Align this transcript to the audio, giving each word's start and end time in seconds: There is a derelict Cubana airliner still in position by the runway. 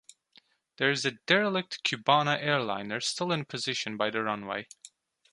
There 0.77 0.89
is 0.89 1.05
a 1.05 1.11
derelict 1.11 1.83
Cubana 1.83 2.41
airliner 2.41 2.99
still 3.01 3.31
in 3.31 3.45
position 3.45 3.97
by 3.97 4.09
the 4.09 4.23
runway. 4.23 4.65